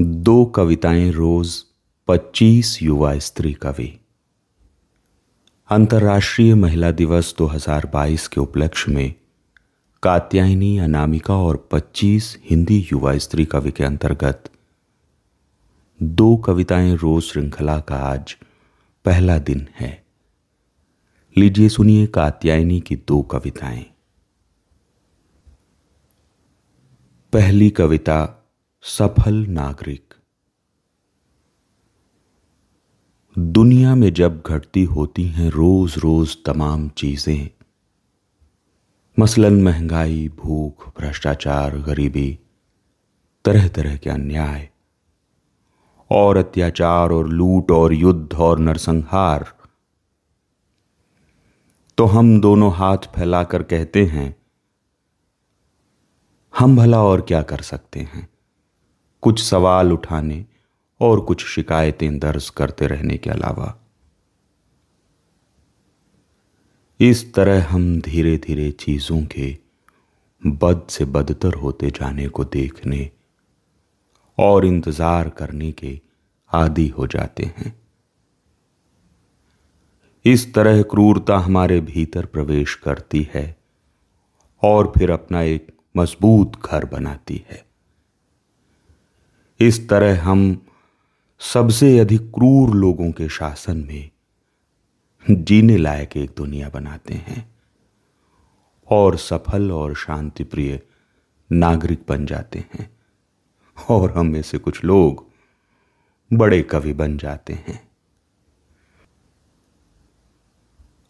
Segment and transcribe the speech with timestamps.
[0.00, 1.64] दो कविताएँ रोज
[2.08, 4.00] 25 युवा स्त्री कवि।
[5.70, 9.14] अंतर्राष्ट्रीय महिला दिवस 2022 के उपलक्ष्य में
[10.02, 14.50] कात्यायनी, अनामिका और 25 हिंदी युवा स्त्री कवि के अंतर्गत
[16.02, 18.36] दो कविताएँ रोज श्रृंखला का आज
[19.04, 20.04] पहला दिन है।
[21.38, 23.86] लीजिए सुनिए कात्यायनी की दो कविताएँ।
[27.32, 28.40] पहली कविता
[28.84, 30.14] सफल नागरिक।
[33.36, 37.48] दुनिया में जब घटती होती हैं रोज रोज तमाम चीज़ें,
[39.16, 42.38] मसलन महँगाई, भूख, भ्रष्टाचार, गरीबी
[43.44, 44.68] तरह तरह के अन्याय,
[46.10, 49.46] और अत्याचार और लूट और युद्ध और नरसंहार
[51.98, 54.34] तो हम दोनों हाथ फैलाकर कहते हैं,
[56.54, 58.28] हम भला और क्या कर सकते हैं?
[59.24, 60.44] कुछ सवाल उठाने
[61.00, 63.74] और कुछ शिकायतें दर्ज करते रहने के अलावा।
[67.00, 69.56] इस तरह हम धीरे धीरे चीज़ों के
[70.42, 73.10] बद से बदतर होते जाने को देखने
[74.38, 75.98] और इंतज़ार करने के
[76.52, 77.74] आदि हो जाते हैं।
[80.24, 83.54] इस तरह क्रूरता हमारे भीतर प्रवेश करती है
[84.62, 87.64] और फिर अपना एक मज़बूत घर बनाती है।
[89.60, 90.66] इस तरह हम
[91.38, 94.10] सबसे अधिक क्रूर लोगों के शासन में
[95.30, 97.54] जीने लायक एक दुनिया बनाते हैं
[98.88, 100.80] और सफल और शांति प्रिय
[101.52, 102.96] नागरिक बन जाते हैं।
[103.88, 105.26] और हम में से कुछ लोग
[106.32, 107.88] बड़े कवि बन जाते हैं।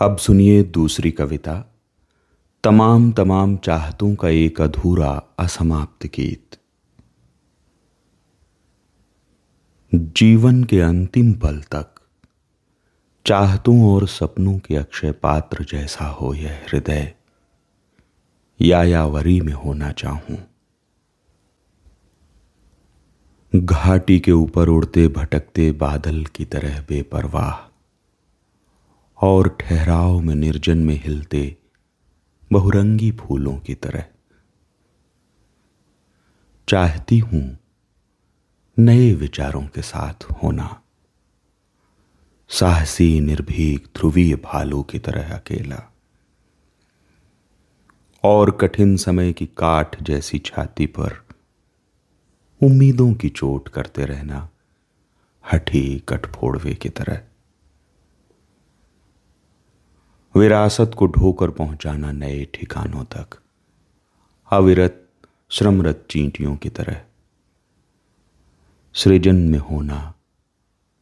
[0.00, 1.64] अब सुनिए दूसरी कविता,
[2.64, 6.56] तमाम तमाम चाहतों का एक अधूरा असमाप्त गीत।
[9.94, 11.94] जीवन के अंतिम पल तक।
[13.26, 17.14] चाहतों और सपनों के अक्षय पात्र जैसा हो यह हृदय।
[18.60, 20.38] यायावरी में होना चाहूँ।
[23.54, 27.70] घाटी के ऊपर उड़ते भटकते बादल की तरह बेपरवाह।
[29.26, 31.56] और ठहराव में निर्जन में हिलते
[32.52, 34.04] बहुरंगी फूलों की तरह।
[36.68, 37.59] चाहती हूँ
[38.80, 40.82] नए विचारों के साथ होना।
[42.48, 45.94] साहसी, निर्भीक, ध्रुवीय भालू की तरह अकेला।
[48.24, 51.26] और कठिन समय की काठ जैसी छाती पर
[52.62, 54.48] उम्मीदों की चोट करते रहना
[55.52, 57.22] हठी कठफोड़वे की तरह।
[60.36, 63.40] विरासत को ढोकर पहुंचाना नए ठिकानों तक।
[64.52, 65.08] अविरत,
[65.50, 67.04] श्रमरत चींटियों की तरह।
[68.94, 70.14] सृजन में होना,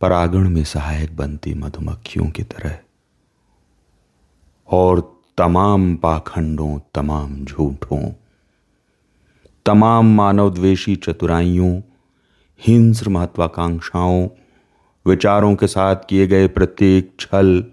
[0.00, 2.78] परागण में सहायक बनती मधुमक्खियों की तरह।
[4.68, 8.12] और तमाम पाखंडों, तमाम झूठों,
[9.66, 11.80] तमाम मानवद्वेषी चतुराइयों,
[12.66, 14.28] हिंस्र महत्वाकांक्षाओं,
[15.06, 17.64] विचारों के साथ किए गए प्रत्येक छल,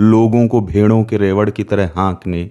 [0.00, 2.50] लोगों को भेड़ों के रेवड़ की तरह हाँकने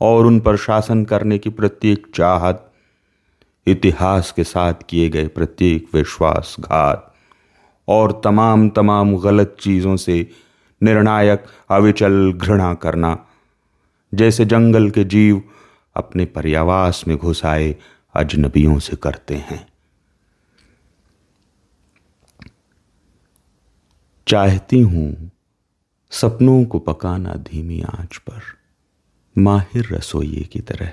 [0.00, 2.71] और उन पर शासन करने की प्रत्येक चाहत
[3.66, 7.14] इतिहास के साथ किए गए प्रत्येक विश्वासघात
[7.88, 10.30] और तमाम तमाम गलत चीज़ों से
[10.80, 13.26] निर्णायक अविचल घृणा करना,
[14.12, 15.42] जैसे जंगल के जीव
[15.96, 17.74] अपने पर्यावास में घुस आए
[18.14, 19.66] अजनबियों से करते हैं।
[24.26, 25.30] चाहती हूँ
[26.10, 28.40] सपनों को पकाना धीमी आँच पर,
[29.36, 30.92] माहिर रसोइये की तरह।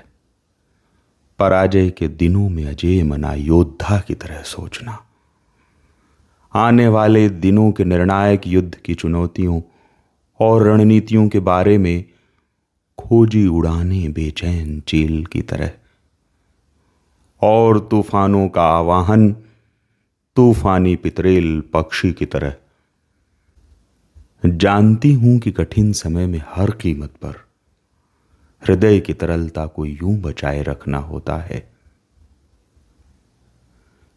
[1.40, 5.06] पराजय के दिनों में अजय मना योद्धा की तरह सोचना।
[6.54, 9.60] आने वाले दिनों के निर्णायक युद्ध की चुनौतियों
[10.40, 12.04] और रणनीतियों के बारे में
[12.98, 15.70] खोजी उड़ाने बेचैन चील की तरह।
[17.42, 19.32] और तूफानों का आवाहन
[20.36, 22.54] तूफानी पितरेल पक्षी की तरह।
[24.46, 27.49] जानती हूँ कि कठिन समय में हर कीमत पर
[28.62, 31.68] हृदय की तरलता को यूँ बचाए रखना होता है।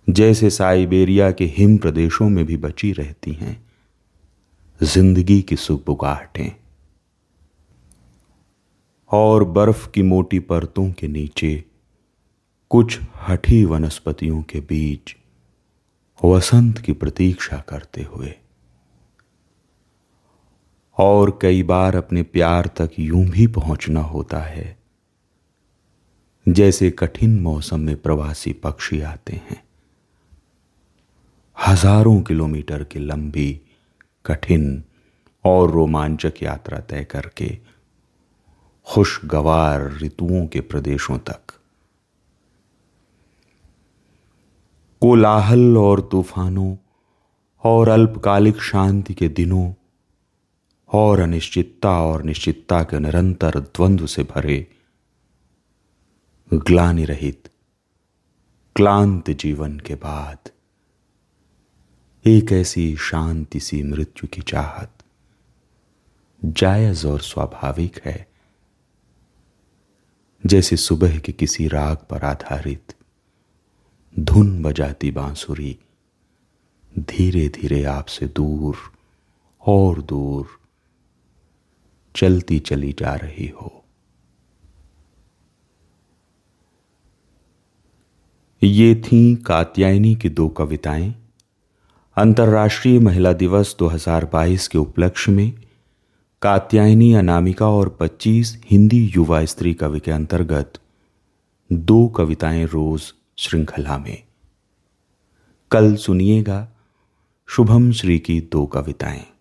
[0.07, 3.65] जैसे साइबेरिया के हिम प्रदेशों में भी बची रहती हैं,
[4.81, 6.51] ज़िंदगी की सुबुगाहटें
[9.11, 11.63] और बर्फ़ की मोटी परतों के नीचे
[12.71, 15.15] कुछ हठी वनस्पतियों के बीच
[16.25, 18.33] वसंत की प्रतीक्षा करते हुए
[20.97, 24.77] और कई बार अपने प्यार तक यूँ भी पहुँचना होता है,
[26.45, 29.61] जैसे कठिन मौसम में प्रवासी पक्षी आते हैं।
[31.57, 33.61] हज़ारों किलोमीटर की लंबी,
[34.25, 34.83] कठिन
[35.45, 37.57] और रोमांचक यात्रा तय करके
[38.87, 41.53] खुशगवार ऋतुओं के प्रदेशों तक।
[45.01, 46.75] कोलाहल और तूफानों
[47.63, 49.71] और अल्पकालिक शांति के दिनों
[50.93, 54.67] और अनिश्चितता और निश्चितता के निरंतर द्वंद्व से भरे
[56.53, 57.49] ग्लानि रहित
[58.75, 60.37] क्लांत जीवन के बाद
[62.27, 64.89] एक ऐसी शांति सी मृत्यु की चाहत
[66.45, 68.27] जायज़ और स्वाभाविक है,
[70.45, 72.95] जैसे सुबह के किसी राग पर आधारित
[74.19, 75.79] धुन बजाती बांसुरी
[76.99, 78.77] धीरे धीरे आपसे दूर
[79.67, 80.62] और दूर
[82.15, 83.85] चलती चली जा रही हो।
[88.63, 91.15] ये थी कात्यायनी की दो कविताएँ।
[92.15, 95.53] अंतर्राष्ट्रीय महिला दिवस 2022 के उपलक्ष्य में
[96.41, 100.73] कात्यायनी अनामिका और 25 हिंदी युवा स्त्री कवि के अंतर्गत
[101.71, 104.23] दो कविताएँ रोज श्रृंखला में।
[105.71, 106.69] कल सुनिएगा
[107.47, 109.32] शुभम श्री की दो कविताएँ।